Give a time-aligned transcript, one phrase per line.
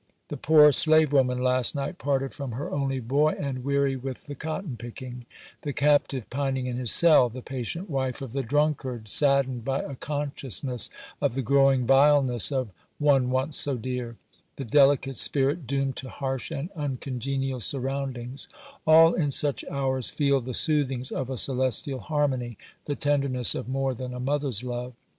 [0.29, 4.33] The poor slave woman last night parted from her only boy, and weary with the
[4.33, 5.27] cotton picking;
[5.61, 9.93] the captive pining in his cell; the patient wife of the drunkard, saddened by a
[9.93, 10.89] consciousness
[11.21, 14.15] of the growing vileness of one once so dear;
[14.55, 21.11] the delicate spirit doomed to harsh and uncongenial surroundings;—all in such hours feel the soothings
[21.11, 24.93] of a celestial harmony, the tenderness of more than a mother's love.